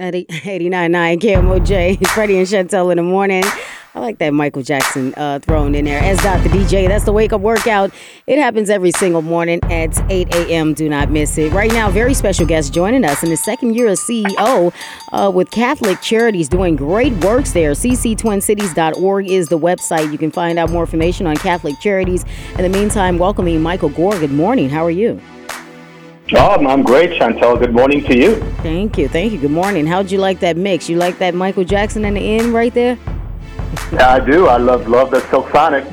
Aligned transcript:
At 0.00 0.14
89.9 0.14 1.20
KMOJ, 1.20 2.06
Freddie 2.06 2.38
and 2.38 2.46
Chantel 2.46 2.90
in 2.90 2.96
the 2.96 3.02
morning. 3.02 3.44
I 3.94 4.00
like 4.00 4.16
that 4.16 4.32
Michael 4.32 4.62
Jackson 4.62 5.12
uh, 5.14 5.40
thrown 5.40 5.74
in 5.74 5.84
there. 5.84 6.02
As 6.02 6.16
Dr. 6.22 6.48
DJ, 6.48 6.88
that's 6.88 7.04
the 7.04 7.12
wake 7.12 7.34
up 7.34 7.42
workout. 7.42 7.92
It 8.26 8.38
happens 8.38 8.70
every 8.70 8.92
single 8.92 9.20
morning 9.20 9.60
at 9.64 9.90
8 10.10 10.34
a.m. 10.34 10.72
Do 10.72 10.88
not 10.88 11.10
miss 11.10 11.36
it. 11.36 11.52
Right 11.52 11.70
now, 11.70 11.90
very 11.90 12.14
special 12.14 12.46
guest 12.46 12.72
joining 12.72 13.04
us 13.04 13.22
in 13.22 13.28
the 13.28 13.36
second 13.36 13.74
year 13.74 13.88
as 13.88 14.00
CEO 14.00 14.72
uh, 15.12 15.30
with 15.30 15.50
Catholic 15.50 16.00
Charities, 16.00 16.48
doing 16.48 16.76
great 16.76 17.12
works 17.22 17.52
there. 17.52 17.72
cctwincities.org 17.72 19.28
is 19.28 19.48
the 19.48 19.58
website. 19.58 20.10
You 20.10 20.16
can 20.16 20.30
find 20.30 20.58
out 20.58 20.70
more 20.70 20.84
information 20.84 21.26
on 21.26 21.36
Catholic 21.36 21.78
Charities. 21.78 22.24
In 22.56 22.62
the 22.62 22.70
meantime, 22.70 23.18
welcoming 23.18 23.60
Michael 23.60 23.90
Goar. 23.90 24.18
Good 24.18 24.32
morning. 24.32 24.70
How 24.70 24.82
are 24.82 24.90
you? 24.90 25.20
Oh, 26.32 26.64
I'm 26.64 26.82
great, 26.82 27.10
Chantel. 27.20 27.58
Good 27.58 27.72
morning 27.72 28.04
to 28.04 28.16
you. 28.16 28.36
Thank 28.62 28.96
you. 28.96 29.08
Thank 29.08 29.32
you. 29.32 29.38
Good 29.38 29.50
morning. 29.50 29.84
How'd 29.84 30.12
you 30.12 30.18
like 30.18 30.38
that 30.40 30.56
mix? 30.56 30.88
You 30.88 30.96
like 30.96 31.18
that 31.18 31.34
Michael 31.34 31.64
Jackson 31.64 32.04
in 32.04 32.14
the 32.14 32.20
end 32.20 32.54
right 32.54 32.72
there? 32.72 32.96
Yeah, 33.92 34.10
I 34.12 34.20
do. 34.20 34.46
I 34.46 34.56
love 34.56 34.86
love 34.86 35.10
the 35.10 35.20
Silk 35.28 35.50
Sonic. 35.50 35.84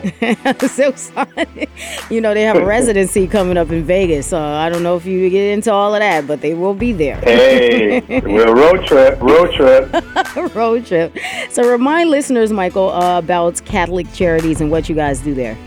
Silk 0.70 0.98
Sonic. 0.98 1.70
You 2.12 2.22
know, 2.22 2.36
they 2.36 2.44
have 2.44 2.58
a 2.58 2.66
residency 2.78 3.28
coming 3.28 3.58
up 3.58 3.72
in 3.72 3.84
Vegas. 3.84 4.28
So 4.28 4.40
I 4.40 4.70
don't 4.70 4.84
know 4.84 4.96
if 4.96 5.08
you 5.08 5.28
get 5.32 5.54
into 5.54 5.72
all 5.72 5.96
of 5.96 6.02
that, 6.02 6.28
but 6.28 6.42
they 6.42 6.54
will 6.54 6.76
be 6.76 6.94
there. 6.94 7.18
Hey, 7.18 8.02
we're 8.24 8.54
road 8.54 8.86
trip, 8.86 9.20
road 9.20 9.52
trip. 9.54 10.56
road 10.56 10.86
trip. 10.86 11.18
So 11.50 11.68
remind 11.68 12.12
listeners, 12.12 12.52
Michael, 12.52 12.90
uh, 12.92 13.18
about 13.18 13.64
Catholic 13.66 14.12
Charities 14.14 14.62
and 14.62 14.70
what 14.70 14.88
you 14.88 14.94
guys 14.94 15.20
do 15.20 15.34
there. 15.34 15.58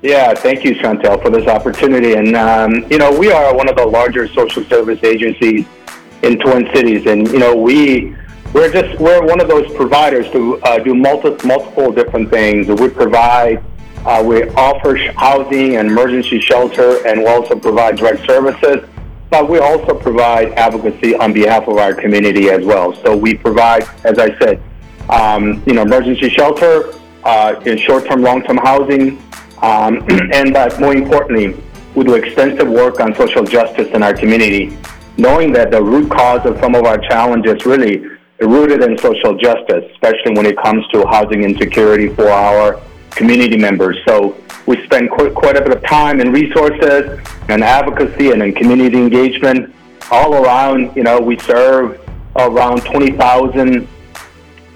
Yeah, 0.00 0.32
thank 0.32 0.62
you, 0.62 0.76
Chantel, 0.76 1.20
for 1.20 1.28
this 1.28 1.48
opportunity. 1.48 2.14
And, 2.14 2.36
um, 2.36 2.86
you 2.88 2.98
know, 2.98 3.16
we 3.18 3.32
are 3.32 3.54
one 3.56 3.68
of 3.68 3.74
the 3.74 3.84
larger 3.84 4.28
social 4.28 4.62
service 4.64 5.02
agencies 5.02 5.66
in 6.22 6.38
Twin 6.38 6.68
Cities. 6.72 7.06
And, 7.06 7.26
you 7.28 7.40
know, 7.40 7.56
we, 7.56 8.14
we're 8.54 8.70
just, 8.70 9.00
we're 9.00 9.26
one 9.26 9.40
of 9.40 9.48
those 9.48 9.74
providers 9.74 10.30
to 10.30 10.60
uh, 10.62 10.78
do 10.78 10.94
multi, 10.94 11.30
multiple 11.44 11.90
different 11.90 12.30
things. 12.30 12.68
We 12.68 12.88
provide, 12.88 13.60
uh, 14.06 14.22
we 14.24 14.44
offer 14.50 14.94
housing 15.16 15.76
and 15.76 15.90
emergency 15.90 16.38
shelter, 16.38 17.04
and 17.04 17.18
we 17.20 17.26
also 17.26 17.56
provide 17.56 17.96
direct 17.96 18.24
services. 18.24 18.88
But 19.30 19.50
we 19.50 19.58
also 19.58 19.94
provide 19.94 20.52
advocacy 20.52 21.16
on 21.16 21.32
behalf 21.32 21.66
of 21.66 21.76
our 21.76 21.92
community 21.92 22.50
as 22.50 22.64
well. 22.64 22.94
So 23.02 23.16
we 23.16 23.34
provide, 23.34 23.82
as 24.04 24.16
I 24.20 24.38
said, 24.38 24.62
um, 25.10 25.60
you 25.66 25.72
know, 25.72 25.82
emergency 25.82 26.30
shelter, 26.30 26.94
uh, 27.24 27.60
in 27.66 27.76
short-term, 27.78 28.22
long-term 28.22 28.58
housing, 28.58 29.20
um, 29.62 30.04
and 30.32 30.52
but 30.52 30.78
more 30.80 30.94
importantly, 30.94 31.56
we 31.94 32.04
do 32.04 32.14
extensive 32.14 32.68
work 32.68 33.00
on 33.00 33.14
social 33.14 33.44
justice 33.44 33.88
in 33.88 34.02
our 34.02 34.14
community, 34.14 34.76
knowing 35.16 35.52
that 35.52 35.70
the 35.70 35.82
root 35.82 36.10
cause 36.10 36.44
of 36.46 36.58
some 36.60 36.74
of 36.74 36.84
our 36.84 36.98
challenges 36.98 37.64
really 37.66 38.04
rooted 38.40 38.82
in 38.84 38.96
social 38.98 39.36
justice, 39.36 39.84
especially 39.92 40.34
when 40.34 40.46
it 40.46 40.56
comes 40.58 40.86
to 40.88 41.04
housing 41.08 41.42
insecurity 41.42 42.08
for 42.08 42.28
our 42.28 42.80
community 43.10 43.56
members. 43.58 43.98
So 44.06 44.36
we 44.66 44.82
spend 44.84 45.10
quite, 45.10 45.34
quite 45.34 45.56
a 45.56 45.60
bit 45.60 45.76
of 45.76 45.82
time 45.82 46.20
and 46.20 46.32
resources 46.32 47.18
and 47.48 47.64
advocacy 47.64 48.30
and 48.30 48.42
in 48.42 48.52
community 48.54 48.98
engagement 48.98 49.74
all 50.10 50.34
around. 50.34 50.94
You 50.94 51.02
know, 51.02 51.18
we 51.18 51.38
serve 51.38 52.00
around 52.36 52.84
20,000 52.84 53.88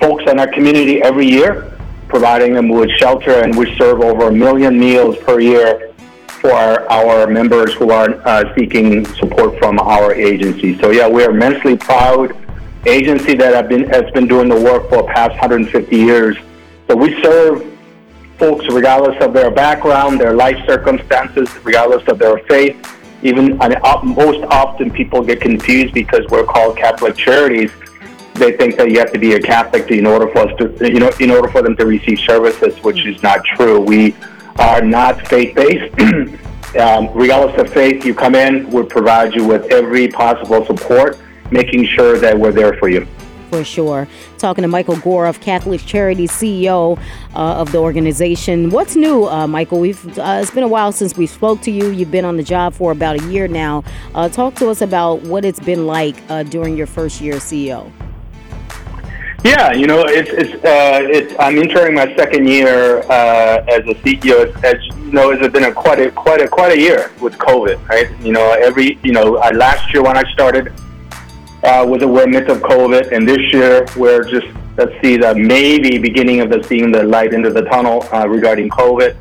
folks 0.01 0.25
in 0.29 0.41
our 0.41 0.49
community 0.49 1.01
every 1.03 1.27
year 1.27 1.72
providing 2.13 2.53
them 2.53 2.69
with 2.69 2.91
shelter, 2.99 3.43
and 3.43 3.57
we 3.57 3.75
serve 3.79 4.03
over 4.03 4.29
a 4.29 4.33
million 4.33 4.79
meals 4.79 5.17
per 5.25 5.41
year 5.41 5.95
for 6.43 6.53
our 6.93 7.27
members 7.27 7.73
who 7.73 7.91
are 7.91 8.11
uh, 8.27 8.55
seeking 8.55 9.07
support 9.15 9.59
from 9.59 9.79
our 9.79 10.13
agency. 10.13 10.79
So 10.79 10.91
yeah, 10.91 11.09
we're 11.09 11.31
immensely 11.31 11.75
proud 11.75 12.37
agency 12.85 13.35
that 13.37 13.55
have 13.55 13.69
been 13.71 13.89
has 13.89 14.11
been 14.11 14.29
doing 14.29 14.51
the 14.51 14.61
work 14.61 14.91
for 14.91 14.99
the 14.99 15.09
past 15.15 15.31
150 15.31 15.97
years. 15.97 16.37
So 16.87 16.97
we 16.97 17.11
serve 17.23 17.65
folks 18.37 18.67
regardless 18.69 19.17
of 19.23 19.33
their 19.33 19.51
background, 19.51 20.21
their 20.21 20.35
life 20.35 20.59
circumstances, 20.67 21.49
regardless 21.65 22.07
of 22.09 22.19
their 22.19 22.39
faith. 22.41 22.77
Even 23.23 23.59
and 23.63 23.75
most 24.05 24.45
often, 24.51 24.91
people 24.91 25.23
get 25.23 25.41
confused 25.41 25.95
because 25.95 26.27
we're 26.29 26.45
called 26.45 26.77
Catholic 26.77 27.17
Charities 27.17 27.71
they 28.43 28.57
think 28.57 28.77
that 28.77 28.91
you 28.91 28.99
have 28.99 29.13
to 29.13 29.19
be 29.19 29.35
a 29.35 29.41
Catholic 29.41 29.87
to, 29.87 29.95
in 29.97 30.07
order 30.07 30.27
for 30.29 30.39
us 30.41 30.59
to, 30.59 30.93
you 30.93 30.99
know, 30.99 31.11
in 31.21 31.31
order 31.31 31.49
for 31.49 31.63
them 31.63 31.77
to 31.77 31.87
receive 31.87 32.19
services, 32.21 32.83
which 32.83 33.07
is 33.07 33.23
not 33.23 33.45
true. 33.45 33.81
We 33.81 34.17
are 34.59 34.83
not 34.83 35.27
faith-based. 35.29 36.01
um, 36.77 37.11
regardless 37.15 37.61
of 37.61 37.73
faith, 37.73 38.05
you 38.05 38.15
come 38.15 38.35
in, 38.35 38.69
we'll 38.71 38.85
provide 38.85 39.35
you 39.35 39.47
with 39.47 39.71
every 39.71 40.09
possible 40.09 40.67
support, 40.67 41.19
making 41.53 41.87
sure 41.87 42.19
that 42.19 42.37
we're 42.37 42.53
there 42.53 42.75
for 42.79 42.89
you. 42.89 43.07
For 43.51 43.65
sure. 43.65 44.09
Talking 44.39 44.63
to 44.63 44.69
Michael 44.69 44.97
Goar 44.97 45.29
of 45.29 45.41
Catholic 45.41 45.83
Charities, 45.83 46.33
CEO 46.33 46.99
uh, 47.35 47.39
of 47.39 47.71
the 47.71 47.79
organization. 47.79 48.71
What's 48.71 48.97
new, 48.97 49.27
uh, 49.29 49.47
Michael? 49.47 49.79
We've 49.79 50.19
uh, 50.19 50.41
it's 50.41 50.51
been 50.51 50.65
a 50.65 50.69
while 50.69 50.91
since 50.91 51.17
we 51.19 51.27
spoke 51.27 51.61
to 51.63 51.71
you. 51.71 51.91
You've 51.91 52.11
been 52.11 52.25
on 52.25 52.39
the 52.39 52.43
job 52.43 52.73
for 52.73 52.93
about 52.93 53.21
a 53.21 53.25
year 53.27 53.47
now. 53.47 53.85
Uh, 54.15 54.31
talk 54.31 54.55
to 54.57 54.71
us 54.71 54.81
about 54.81 55.21
what 55.23 55.45
it's 55.45 55.61
been 55.61 55.87
like 55.87 56.17
uh, 56.31 56.45
during 56.45 56.79
your 56.79 56.87
first 56.87 57.21
year 57.21 57.35
as 57.35 57.45
CEO. 57.45 57.93
Yeah, 59.45 59.73
you 59.73 59.89
know, 59.89 60.05
it's 60.07 60.31
it's 60.31 60.55
uh, 60.65 61.01
it's. 61.03 61.35
I'm 61.37 61.59
entering 61.59 61.95
my 61.95 62.15
second 62.15 62.47
year 62.47 62.99
uh, 63.11 63.65
as 63.69 63.81
a 63.89 63.95
CEO. 64.03 64.47
As, 64.47 64.65
as 64.65 64.87
you 64.99 65.11
know, 65.11 65.31
it's 65.31 65.53
been 65.53 65.65
a 65.65 65.73
quite 65.73 65.99
a 65.99 66.13
quite 66.13 66.41
a 66.41 66.47
quite 66.47 66.71
a 66.71 66.79
year 66.79 67.11
with 67.21 67.37
COVID, 67.39 67.89
right? 67.89 68.09
You 68.21 68.33
know, 68.33 68.53
every 68.53 69.01
you 69.03 69.11
know, 69.11 69.39
I, 69.39 69.51
last 69.51 69.93
year 69.93 70.05
when 70.05 70.17
I 70.17 70.23
started 70.33 70.73
uh, 71.65 71.85
was 71.89 72.03
awareness 72.03 72.49
of 72.53 72.63
COVID, 72.63 73.11
and 73.11 73.29
this 73.29 73.53
year 73.53 73.85
we're 73.97 74.23
just 74.23 74.47
let's 74.77 74.93
see 75.03 75.17
the 75.17 75.35
maybe 75.35 75.99
beginning 75.99 76.41
of 76.41 76.49
the 76.49 76.63
seeing 76.63 76.93
the 76.93 77.03
light 77.03 77.35
into 77.35 77.51
the 77.51 77.63
tunnel 77.63 78.07
uh, 78.13 78.29
regarding 78.29 78.71
COVID. 78.71 79.17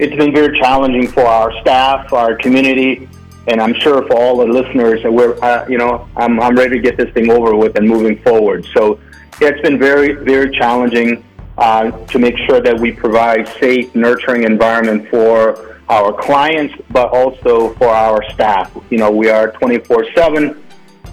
It's 0.00 0.16
been 0.16 0.32
very 0.32 0.58
challenging 0.58 1.06
for 1.06 1.24
our 1.24 1.52
staff, 1.60 2.12
our 2.12 2.34
community, 2.34 3.08
and 3.46 3.62
I'm 3.62 3.74
sure 3.74 4.04
for 4.08 4.14
all 4.14 4.38
the 4.38 4.46
listeners. 4.46 5.04
We're 5.04 5.38
uh, 5.44 5.68
you 5.68 5.78
know, 5.78 6.08
I'm 6.16 6.40
I'm 6.40 6.56
ready 6.56 6.74
to 6.74 6.82
get 6.82 6.96
this 6.96 7.14
thing 7.14 7.30
over 7.30 7.54
with 7.54 7.76
and 7.76 7.88
moving 7.88 8.20
forward. 8.22 8.66
So 8.74 8.98
it's 9.40 9.60
been 9.62 9.78
very, 9.78 10.12
very 10.12 10.50
challenging 10.56 11.24
uh, 11.58 11.90
to 12.06 12.18
make 12.18 12.36
sure 12.48 12.60
that 12.60 12.78
we 12.78 12.92
provide 12.92 13.46
safe, 13.60 13.94
nurturing 13.94 14.44
environment 14.44 15.08
for 15.08 15.78
our 15.88 16.12
clients, 16.12 16.74
but 16.90 17.10
also 17.10 17.74
for 17.74 17.88
our 17.88 18.22
staff. 18.30 18.74
You 18.90 18.98
know, 18.98 19.10
we 19.10 19.28
are 19.28 19.52
24/7, 19.52 20.56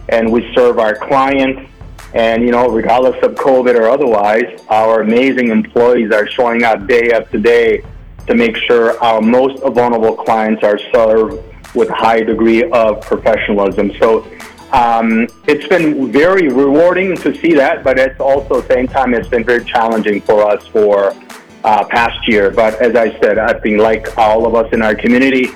and 0.10 0.32
we 0.32 0.54
serve 0.54 0.80
our 0.80 0.96
clients. 0.96 1.70
And 2.14 2.44
you 2.44 2.52
know, 2.52 2.70
regardless 2.70 3.22
of 3.24 3.36
COVID 3.36 3.76
or 3.76 3.90
otherwise, 3.90 4.62
our 4.70 5.02
amazing 5.02 5.50
employees 5.50 6.12
are 6.12 6.28
showing 6.28 6.64
up 6.64 6.88
day 6.88 7.12
after 7.12 7.38
day 7.38 7.84
to 8.28 8.36
make 8.36 8.56
sure 8.56 9.02
our 9.04 9.22
most 9.22 9.62
vulnerable 9.64 10.16
clients 10.16 10.64
are 10.64 10.80
served 10.94 11.44
with 11.76 11.90
a 11.90 11.96
high 11.96 12.22
degree 12.22 12.64
of 12.72 13.02
professionalism. 13.02 13.92
So 14.00 14.26
um, 14.72 15.28
it's 15.48 15.66
been 15.68 16.12
very 16.12 16.50
rewarding 16.50 17.16
to 17.18 17.34
see 17.36 17.54
that, 17.54 17.84
but 17.84 17.98
it's 17.98 18.20
also 18.20 18.60
at 18.60 18.68
the 18.68 18.74
same 18.74 18.88
time 18.88 19.14
it's 19.14 19.28
been 19.28 19.44
very 19.44 19.64
challenging 19.64 20.20
for 20.22 20.46
us 20.46 20.66
for 20.68 21.16
uh, 21.64 21.86
past 21.86 22.28
year. 22.28 22.52
But 22.52 22.82
as 22.82 22.96
I 22.96 23.18
said, 23.20 23.38
I 23.38 23.58
think 23.60 23.80
like 23.80 24.18
all 24.18 24.46
of 24.46 24.56
us 24.56 24.72
in 24.74 24.82
our 24.82 24.94
community, 24.94 25.52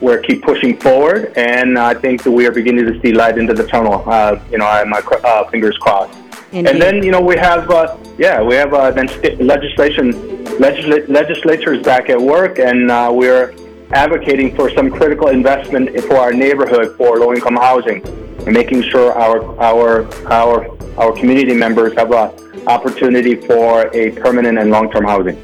we're 0.00 0.20
keep 0.20 0.42
pushing 0.42 0.76
forward, 0.78 1.32
and 1.36 1.78
I 1.78 1.94
think 1.94 2.24
that 2.24 2.30
we 2.30 2.46
are 2.46 2.50
beginning 2.50 2.86
to 2.86 3.00
see 3.00 3.12
light 3.12 3.38
into 3.38 3.54
the 3.54 3.66
tunnel. 3.66 4.02
Uh, 4.06 4.40
you 4.50 4.58
know, 4.58 4.66
I 4.66 4.78
have 4.78 4.88
my 4.88 4.98
uh, 4.98 5.48
fingers 5.48 5.76
crossed. 5.78 6.18
Indeed. 6.52 6.70
And 6.70 6.82
then 6.82 7.02
you 7.02 7.12
know 7.12 7.20
we 7.20 7.36
have 7.36 7.70
uh, 7.70 7.96
yeah 8.18 8.42
we 8.42 8.56
have 8.56 8.74
uh, 8.74 8.90
then 8.90 9.08
st- 9.08 9.40
legislation 9.40 10.12
legisl- 10.58 11.08
legislatures 11.08 11.82
back 11.84 12.10
at 12.10 12.20
work, 12.20 12.58
and 12.58 12.90
uh, 12.90 13.10
we're 13.12 13.54
advocating 13.92 14.54
for 14.56 14.70
some 14.70 14.90
critical 14.90 15.28
investment 15.28 15.88
for 16.02 16.16
our 16.16 16.32
neighborhood 16.32 16.96
for 16.96 17.18
low 17.18 17.32
income 17.32 17.56
housing 17.56 18.25
and 18.46 18.54
making 18.54 18.82
sure 18.82 19.12
our 19.12 19.60
our 19.60 20.06
our 20.32 20.98
our 20.98 21.12
community 21.12 21.54
members 21.54 21.92
have 21.94 22.10
a 22.12 22.32
opportunity 22.66 23.36
for 23.36 23.88
a 23.94 24.10
permanent 24.12 24.58
and 24.58 24.70
long-term 24.70 25.04
housing. 25.04 25.36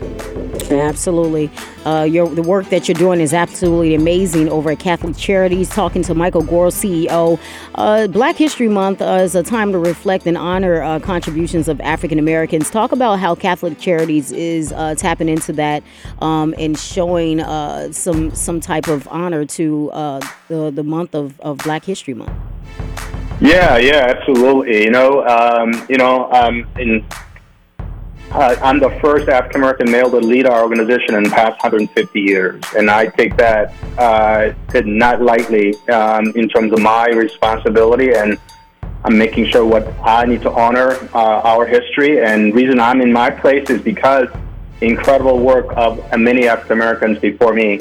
Absolutely. 0.71 1.51
Uh, 1.85 2.07
your, 2.09 2.29
the 2.29 2.43
work 2.43 2.69
that 2.71 2.89
you're 2.89 2.95
doing 2.95 3.21
is 3.21 3.35
absolutely 3.35 3.95
amazing 3.95 4.49
over 4.49 4.71
at 4.71 4.79
Catholic 4.79 5.17
Charities. 5.17 5.69
Talking 5.69 6.03
to 6.05 6.15
Michael 6.15 6.43
Goar, 6.43 6.69
CEO. 6.69 7.39
Uh, 7.75 8.07
Black 8.07 8.37
History 8.37 8.69
Month 8.69 9.03
uh, 9.03 9.21
is 9.23 9.35
a 9.35 9.43
time 9.43 9.73
to 9.73 9.79
reflect 9.79 10.27
and 10.27 10.37
honor 10.37 10.83
uh, 10.83 10.99
contributions 11.01 11.69
of 11.69 11.81
African 11.81 12.19
Americans. 12.19 12.71
Talk 12.71 12.93
about 12.93 13.19
how 13.19 13.35
Catholic 13.35 13.79
Charities 13.79 14.33
is 14.33 14.73
uh, 14.73 14.95
tapping 14.95 15.29
into 15.29 15.53
that 15.55 15.83
um, 16.21 16.55
and 16.59 16.79
showing 16.79 17.41
uh, 17.41 17.93
some 17.93 18.35
some 18.35 18.61
type 18.61 18.89
of 18.89 19.07
honor 19.09 19.45
to 19.45 19.91
the, 20.49 20.71
the 20.71 20.83
month 20.83 21.15
of, 21.15 21.39
of 21.41 21.59
Black 21.59 21.85
History 21.85 22.15
Month. 22.15 22.33
Yeah, 23.41 23.77
yeah, 23.79 24.15
absolutely. 24.17 24.85
You 24.85 24.91
know, 24.91 25.25
um, 25.27 25.73
you 25.89 25.97
know, 25.97 26.31
um, 26.33 26.67
in, 26.79 27.05
uh, 28.31 28.57
I'm 28.63 28.79
the 28.79 28.91
first 29.03 29.29
African 29.29 29.61
American 29.61 29.91
male 29.91 30.11
to 30.11 30.19
lead 30.19 30.47
our 30.47 30.63
organization 30.63 31.15
in 31.17 31.25
the 31.25 31.31
past 31.31 31.63
150 31.63 32.21
years, 32.21 32.63
and 32.77 32.91
I 32.91 33.07
take 33.07 33.37
that 33.37 33.75
uh, 33.99 34.53
not 34.85 35.21
lightly 35.21 35.75
um, 35.89 36.33
in 36.35 36.49
terms 36.49 36.73
of 36.73 36.81
my 36.81 37.07
responsibility 37.09 38.15
and 38.15 38.39
I'm 39.05 39.19
making 39.19 39.47
sure 39.47 39.65
what 39.65 39.87
I 40.05 40.25
need 40.27 40.43
to 40.43 40.53
honor 40.53 40.93
uh, 41.13 41.41
our 41.43 41.67
history. 41.67 42.25
And 42.25 42.55
reason 42.55 42.79
I'm 42.79 43.01
in 43.01 43.13
my 43.13 43.31
place 43.31 43.69
is 43.69 43.83
because 43.83 44.29
incredible 44.81 45.39
work 45.39 45.67
of 45.77 46.01
many 46.17 46.49
African 46.49 46.73
Americans 46.75 47.19
before 47.19 47.53
me. 47.53 47.81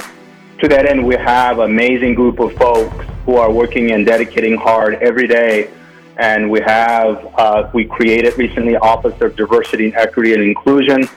To 0.59 0.67
that 0.67 0.85
end, 0.87 1.05
we 1.05 1.15
have 1.15 1.59
amazing 1.59 2.15
group 2.15 2.39
of 2.39 2.53
folks 2.55 3.05
who 3.25 3.35
are 3.35 3.51
working 3.51 3.91
and 3.91 4.05
dedicating 4.05 4.57
hard 4.57 4.95
every 4.95 5.27
day. 5.27 5.69
And 6.17 6.49
we 6.49 6.59
have 6.61 7.33
uh, 7.37 7.69
we 7.73 7.85
created 7.85 8.37
recently 8.37 8.75
Office 8.75 9.19
of 9.21 9.35
Diversity 9.35 9.85
and 9.85 9.95
Equity 9.95 10.33
and 10.33 10.43
Inclusion, 10.43 11.07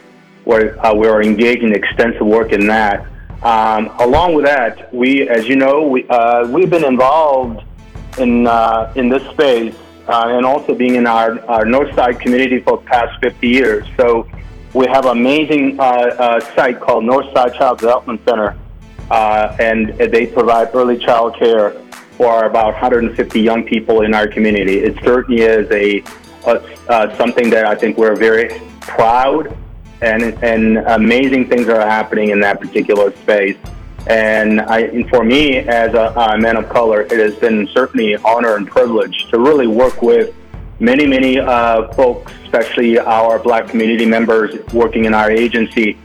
where 0.45 0.85
uh, 0.85 0.95
we 0.95 1.07
are 1.09 1.23
engaged 1.23 1.63
in 1.63 1.75
extensive 1.75 2.27
work 2.27 2.53
in 2.53 2.67
that. 2.69 3.07
Um, 3.43 3.91
along 3.99 4.35
with 4.35 4.47
that, 4.47 4.93
we, 4.95 5.29
as 5.29 5.47
you 5.47 5.57
know, 5.57 5.87
we 5.87 6.09
uh, 6.09 6.47
we've 6.49 6.71
been 6.71 6.85
involved 6.85 7.63
in 8.19 8.47
uh, 8.47 8.93
in 8.97 9.09
this 9.09 9.23
space 9.31 9.77
uh, 10.09 10.29
and 10.29 10.47
also 10.47 10.75
being 10.75 10.95
in 10.95 11.07
our, 11.07 11.39
our 11.47 11.67
North 11.67 11.95
Side 11.95 12.21
community 12.21 12.61
for 12.61 12.79
the 12.79 12.85
past 12.85 13.21
50 13.21 13.47
years. 13.47 13.87
So 13.99 14.27
we 14.73 14.87
have 14.87 15.05
an 15.05 15.19
amazing 15.19 15.79
uh, 15.79 16.41
site 16.55 16.81
called 16.81 17.05
Northside 17.05 17.55
Child 17.59 17.81
Development 17.81 18.21
Center, 18.27 18.57
and 19.11 19.91
they 19.99 20.27
provide 20.27 20.75
early 20.75 20.97
child 20.97 21.37
care 21.37 21.77
for 22.17 22.45
about 22.45 22.73
150 22.75 23.41
young 23.41 23.65
people 23.65 24.03
in 24.03 24.15
our 24.15 24.27
community. 24.27 24.79
It 24.79 24.97
certainly 25.05 25.43
is 25.43 25.71
a, 25.71 26.03
a 26.47 27.17
something 27.17 27.51
that 27.51 27.67
I 27.67 27.75
think 27.75 27.99
we're 27.99 28.17
very 28.17 28.61
proud 28.81 29.57
and 30.03 30.23
and 30.45 30.79
amazing 30.79 31.49
things 31.49 31.69
are 31.69 31.81
happening 31.81 32.31
in 32.31 32.41
that 32.41 32.61
particular 32.61 33.15
space. 33.17 33.57
And, 34.07 34.61
I, 34.61 34.81
and 34.81 35.09
for 35.09 35.25
me, 35.25 35.57
as 35.57 35.95
a, 35.95 36.13
a, 36.15 36.37
man 36.37 36.57
of 36.57 36.69
color, 36.69 37.03
it 37.03 37.13
has 37.13 37.37
been 37.37 37.67
certainly 37.69 38.17
honor 38.17 38.57
and 38.57 38.69
privilege 38.69 39.27
to 39.31 39.39
really 39.39 39.67
work 39.67 40.03
with 40.03 40.35
many, 40.79 41.07
many 41.07 41.39
uh, 41.39 41.91
folks, 41.95 42.31
especially 42.45 42.99
our 42.99 43.39
black 43.39 43.67
community 43.67 44.05
members 44.05 44.55
working 44.75 45.07
in 45.07 45.15
our 45.15 45.31
agency, 45.31 45.97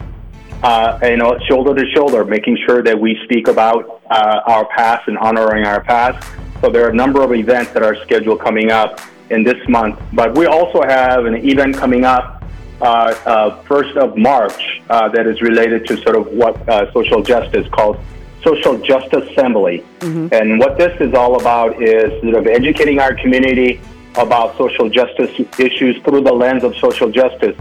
uh, 0.63 1.00
you 1.03 1.17
know, 1.17 1.38
shoulder 1.47 1.73
to 1.73 1.89
shoulder, 1.91 2.25
making 2.25 2.57
sure 2.65 2.83
that 2.83 3.00
we 3.00 3.19
speak 3.23 3.47
about 3.47 4.01
uh, 4.09 4.41
our 4.45 4.65
past 4.65 5.07
and 5.07 5.17
honoring 5.17 5.65
our 5.65 5.81
past. 5.81 6.27
So 6.61 6.69
there 6.69 6.85
are 6.85 6.89
a 6.89 6.95
number 6.95 7.21
of 7.21 7.33
events 7.33 7.71
that 7.71 7.83
are 7.83 7.95
scheduled 8.03 8.41
coming 8.41 8.71
up 8.71 9.00
in 9.29 9.44
this 9.44 9.57
month. 9.69 10.00
But 10.13 10.38
we 10.38 10.45
also 10.45 10.81
have 10.81 11.25
an 11.25 11.35
event 11.35 11.77
coming 11.77 12.03
up 12.03 12.44
uh, 12.81 13.13
uh, 13.25 13.63
first 13.63 13.95
of 13.97 14.17
March 14.17 14.81
uh, 14.89 15.09
that 15.09 15.27
is 15.27 15.41
related 15.41 15.85
to 15.88 15.97
sort 16.01 16.15
of 16.15 16.27
what 16.27 16.56
social 16.94 17.21
justice 17.21 17.67
called 17.71 17.97
Social 18.44 18.77
Justice 18.77 19.29
Assembly. 19.31 19.83
Mm-hmm. 20.00 20.33
And 20.33 20.59
what 20.59 20.77
this 20.77 21.00
is 21.01 21.13
all 21.13 21.39
about 21.39 21.81
is 21.81 22.21
sort 22.21 22.35
of 22.35 22.47
educating 22.47 23.00
our 23.00 23.13
community 23.13 23.81
about 24.15 24.57
social 24.57 24.89
justice 24.89 25.29
issues 25.59 26.01
through 26.03 26.21
the 26.21 26.31
lens 26.31 26.63
of 26.63 26.75
social 26.77 27.12
justice, 27.12 27.55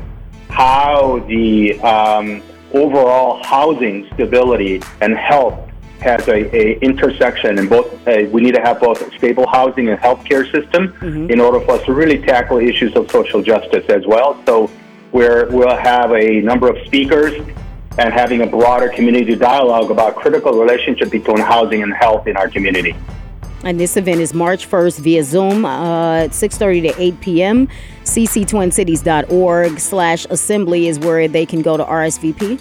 how 0.50 1.18
the 1.26 1.78
um, 1.80 2.42
overall 2.72 3.42
housing 3.44 4.06
stability 4.14 4.82
and 5.00 5.16
health 5.16 5.58
has 6.00 6.28
a, 6.28 6.56
a 6.56 6.78
intersection 6.78 7.58
and 7.58 7.68
both 7.68 7.92
uh, 8.06 8.24
we 8.30 8.40
need 8.40 8.54
to 8.54 8.60
have 8.60 8.78
both 8.80 9.02
a 9.02 9.18
stable 9.18 9.46
housing 9.48 9.88
and 9.88 9.98
healthcare 9.98 10.44
system 10.52 10.92
mm-hmm. 10.92 11.30
in 11.30 11.40
order 11.40 11.60
for 11.60 11.72
us 11.72 11.84
to 11.84 11.92
really 11.92 12.18
tackle 12.18 12.58
issues 12.58 12.94
of 12.94 13.10
social 13.10 13.42
justice 13.42 13.84
as 13.88 14.06
well. 14.06 14.40
So 14.46 14.68
where 15.10 15.46
we'll 15.46 15.76
have 15.76 16.12
a 16.12 16.40
number 16.40 16.68
of 16.68 16.76
speakers 16.86 17.34
and 17.98 18.12
having 18.12 18.42
a 18.42 18.46
broader 18.46 18.88
community 18.88 19.34
dialogue 19.34 19.90
about 19.90 20.14
critical 20.14 20.52
relationship 20.52 21.10
between 21.10 21.38
housing 21.38 21.82
and 21.82 21.92
health 21.92 22.28
in 22.28 22.36
our 22.36 22.48
community. 22.48 22.94
And 23.64 23.78
this 23.78 23.96
event 23.96 24.20
is 24.20 24.32
March 24.32 24.68
1st 24.68 25.00
via 25.00 25.24
Zoom 25.24 25.64
uh, 25.64 26.24
at 26.24 26.30
6.30 26.30 26.92
to 26.92 27.02
8 27.02 27.20
p.m. 27.20 27.68
cctwincities.org 28.04 29.80
slash 29.80 30.26
assembly 30.30 30.86
is 30.86 30.98
where 30.98 31.26
they 31.26 31.44
can 31.44 31.62
go 31.62 31.76
to 31.76 31.84
RSVP. 31.84 32.60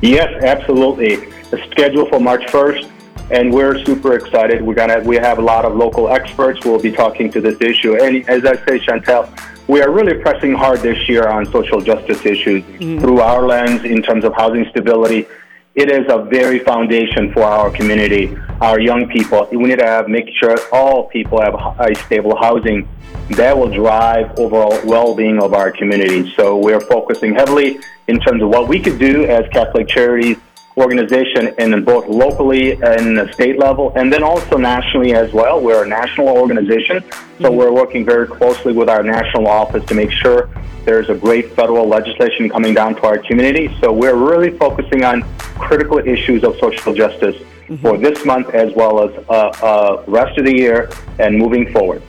Yes, 0.00 0.42
absolutely. 0.42 1.16
The 1.50 1.64
schedule 1.70 2.06
for 2.06 2.18
March 2.18 2.42
1st, 2.46 2.90
and 3.30 3.52
we're 3.52 3.84
super 3.84 4.14
excited. 4.14 4.62
We're 4.62 4.74
gonna 4.74 5.00
we 5.00 5.16
have 5.16 5.38
a 5.38 5.42
lot 5.42 5.64
of 5.64 5.76
local 5.76 6.08
experts. 6.08 6.64
We'll 6.64 6.80
be 6.80 6.90
talking 6.90 7.30
to 7.32 7.40
this 7.40 7.60
issue, 7.60 8.02
and 8.02 8.28
as 8.28 8.44
I 8.44 8.56
say, 8.66 8.80
Chantel, 8.80 9.28
we 9.68 9.80
are 9.80 9.90
really 9.90 10.14
pressing 10.20 10.54
hard 10.54 10.80
this 10.80 11.08
year 11.08 11.28
on 11.28 11.46
social 11.46 11.80
justice 11.80 12.26
issues 12.26 12.64
mm-hmm. 12.64 12.98
through 12.98 13.20
our 13.20 13.46
lens 13.46 13.84
in 13.84 14.02
terms 14.02 14.24
of 14.24 14.34
housing 14.34 14.66
stability. 14.70 15.26
It 15.74 15.90
is 15.90 16.04
a 16.10 16.22
very 16.24 16.58
foundation 16.58 17.32
for 17.32 17.44
our 17.44 17.70
community, 17.70 18.36
our 18.60 18.78
young 18.78 19.08
people. 19.08 19.48
We 19.50 19.56
need 19.56 19.78
to 19.78 19.86
have, 19.86 20.06
make 20.06 20.28
sure 20.38 20.54
all 20.70 21.08
people 21.08 21.40
have 21.40 21.54
a 21.54 21.94
stable 22.04 22.36
housing 22.36 22.86
that 23.30 23.56
will 23.56 23.70
drive 23.70 24.38
overall 24.38 24.78
well-being 24.84 25.42
of 25.42 25.54
our 25.54 25.72
community. 25.72 26.30
So 26.36 26.58
we're 26.58 26.80
focusing 26.80 27.34
heavily 27.34 27.80
in 28.06 28.20
terms 28.20 28.42
of 28.42 28.50
what 28.50 28.68
we 28.68 28.80
could 28.80 28.98
do 28.98 29.24
as 29.24 29.48
Catholic 29.50 29.88
Charities 29.88 30.36
organization 30.76 31.54
in 31.58 31.84
both 31.84 32.06
locally 32.08 32.72
and 32.72 33.18
the 33.18 33.30
state 33.32 33.58
level, 33.58 33.92
and 33.96 34.12
then 34.12 34.22
also 34.22 34.56
nationally 34.56 35.14
as 35.14 35.32
well. 35.32 35.60
We're 35.60 35.84
a 35.84 35.88
national 35.88 36.28
organization, 36.28 37.02
so 37.02 37.08
mm-hmm. 37.10 37.56
we're 37.56 37.72
working 37.72 38.04
very 38.04 38.26
closely 38.26 38.72
with 38.72 38.88
our 38.88 39.02
national 39.02 39.46
office 39.46 39.84
to 39.86 39.94
make 39.94 40.10
sure 40.10 40.48
there's 40.84 41.08
a 41.08 41.14
great 41.14 41.52
federal 41.52 41.86
legislation 41.86 42.48
coming 42.48 42.74
down 42.74 42.94
to 42.96 43.02
our 43.02 43.18
community. 43.18 43.74
So 43.80 43.92
we're 43.92 44.16
really 44.16 44.56
focusing 44.56 45.04
on 45.04 45.22
critical 45.58 45.98
issues 45.98 46.42
of 46.42 46.56
social 46.58 46.94
justice 46.94 47.36
mm-hmm. 47.36 47.76
for 47.76 47.96
this 47.96 48.24
month 48.24 48.50
as 48.50 48.72
well 48.74 49.08
as 49.08 49.24
uh, 49.28 49.32
uh, 49.62 50.04
rest 50.06 50.38
of 50.38 50.44
the 50.44 50.56
year 50.56 50.90
and 51.18 51.38
moving 51.38 51.72
forward. 51.72 52.02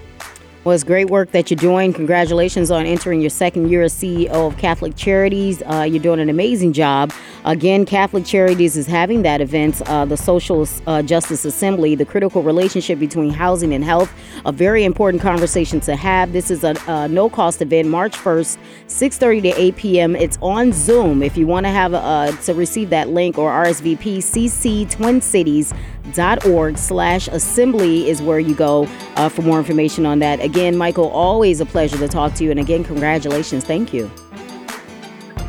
Well, 0.63 0.73
it's 0.73 0.85
great 0.85 1.09
work 1.09 1.31
that 1.31 1.51
you're 1.51 1.57
doing. 1.57 1.91
Congratulations 1.91 2.71
on 2.71 2.85
entering 2.85 3.19
your 3.19 3.29
second 3.29 3.69
year 3.69 3.81
as 3.81 3.93
CEO 3.93 4.29
of 4.29 4.57
Catholic 4.57 4.95
Charities. 4.95 5.61
Uh, 5.61 5.81
you're 5.81 6.01
doing 6.01 6.21
an 6.21 6.29
amazing 6.29 6.71
job. 6.71 7.11
Again, 7.45 7.85
Catholic 7.85 8.25
Charities 8.25 8.77
is 8.77 8.87
having 8.87 9.23
that 9.23 9.41
event, 9.41 9.81
uh, 9.87 10.05
the 10.05 10.15
Social 10.15 10.65
uh, 10.87 11.01
Justice 11.01 11.43
Assembly, 11.43 11.93
the 11.93 12.05
critical 12.05 12.41
relationship 12.41 12.99
between 12.99 13.31
housing 13.31 13.73
and 13.73 13.83
health. 13.83 14.09
A 14.45 14.53
very 14.53 14.85
important 14.85 15.21
conversation 15.21 15.81
to 15.81 15.97
have. 15.97 16.31
This 16.31 16.49
is 16.49 16.63
a, 16.63 16.73
a 16.87 17.09
no-cost 17.09 17.61
event, 17.61 17.89
March 17.89 18.15
1st, 18.15 18.57
6:30 18.87 19.41
to 19.41 19.49
8 19.61 19.75
p.m. 19.75 20.15
It's 20.15 20.37
on 20.41 20.71
Zoom. 20.71 21.21
If 21.21 21.35
you 21.35 21.45
want 21.45 21.65
to 21.65 21.69
have 21.69 21.93
uh, 21.93 22.31
to 22.43 22.53
receive 22.53 22.89
that 22.91 23.09
link 23.09 23.37
or 23.37 23.51
RSVP, 23.51 24.19
cctwincities.org 24.19 26.77
slash 26.77 27.27
assembly 27.27 28.09
is 28.09 28.21
where 28.21 28.39
you 28.39 28.55
go 28.55 28.87
uh, 29.15 29.27
for 29.27 29.41
more 29.41 29.57
information 29.57 30.05
on 30.05 30.19
that. 30.19 30.39
Again, 30.39 30.77
Michael, 30.77 31.09
always 31.09 31.59
a 31.59 31.65
pleasure 31.65 31.97
to 31.97 32.07
talk 32.07 32.35
to 32.35 32.45
you. 32.45 32.51
And 32.51 32.59
again, 32.59 32.85
congratulations. 32.85 33.65
Thank 33.65 33.93
you. 33.93 34.09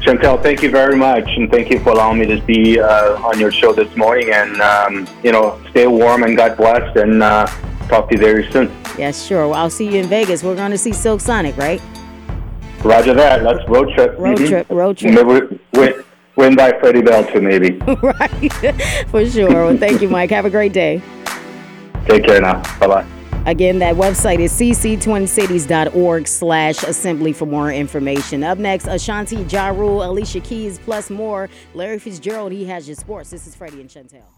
Chantel, 0.04 0.42
thank 0.42 0.62
you 0.62 0.70
very 0.70 0.96
much, 0.96 1.26
and 1.36 1.50
thank 1.50 1.70
you 1.70 1.80
for 1.80 1.90
allowing 1.90 2.18
me 2.18 2.26
to 2.26 2.38
be 2.42 2.78
uh, 2.78 3.16
on 3.22 3.40
your 3.40 3.50
show 3.50 3.72
this 3.72 3.96
morning. 3.96 4.30
And 4.32 4.60
um, 4.60 5.08
you 5.22 5.32
know, 5.32 5.58
stay 5.70 5.86
warm 5.86 6.24
and 6.24 6.36
God 6.36 6.58
bless, 6.58 6.94
and 6.96 7.22
uh, 7.22 7.46
talk 7.88 8.10
to 8.10 8.16
you 8.16 8.20
very 8.20 8.50
soon. 8.52 8.70
Yes, 8.98 9.24
sure. 9.24 9.48
Well, 9.48 9.54
I'll 9.54 9.70
see 9.70 9.88
you 9.88 10.02
in 10.02 10.06
Vegas. 10.06 10.44
We're 10.44 10.56
going 10.56 10.72
to 10.72 10.78
see 10.78 10.92
Silk 10.92 11.22
Sonic, 11.22 11.56
right? 11.56 11.80
Roger 12.82 13.14
that. 13.14 13.42
Let's 13.42 13.66
road 13.66 13.94
trip. 13.94 14.14
Road 14.18 14.36
mm-hmm. 14.36 14.46
trip. 14.46 14.66
Road 14.68 14.98
trip. 14.98 15.14
Maybe 15.14 15.60
win, 15.72 16.04
win 16.36 16.54
by 16.54 16.78
Freddie 16.80 17.00
Bell 17.00 17.24
too, 17.24 17.40
maybe. 17.40 17.78
right, 18.02 18.52
for 19.08 19.24
sure. 19.24 19.48
Well, 19.48 19.78
thank 19.78 20.02
you, 20.02 20.10
Mike. 20.10 20.30
Have 20.30 20.44
a 20.44 20.50
great 20.50 20.74
day. 20.74 21.00
Take 22.06 22.26
care 22.26 22.42
now. 22.42 22.60
Bye 22.78 22.88
bye. 22.88 23.06
Again, 23.46 23.78
that 23.80 23.94
website 23.96 24.38
is 24.38 24.52
cctwincities.org 24.52 26.26
slash 26.28 26.82
assembly 26.82 27.32
for 27.32 27.46
more 27.46 27.70
information. 27.70 28.42
Up 28.42 28.58
next, 28.58 28.86
Ashanti 28.86 29.36
Ja 29.42 29.68
Rule, 29.68 30.02
Alicia 30.02 30.40
Keys, 30.40 30.78
plus 30.78 31.10
more. 31.10 31.50
Larry 31.74 31.98
Fitzgerald, 31.98 32.52
he 32.52 32.64
has 32.64 32.88
your 32.88 32.96
sports. 32.96 33.30
This 33.30 33.46
is 33.46 33.54
Freddie 33.54 33.80
and 33.80 33.90
Chantel. 33.90 34.34